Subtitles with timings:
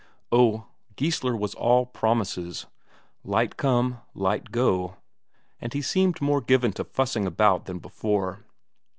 [0.31, 0.65] Oh,
[0.97, 2.65] Geissler was all promises.
[3.23, 4.97] Light come, light go
[5.61, 8.43] and he seemed more giving to fussing about than before.